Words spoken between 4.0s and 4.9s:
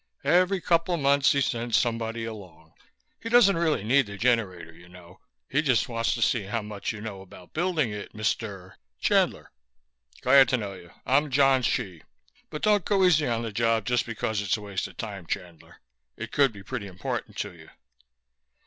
the generator, you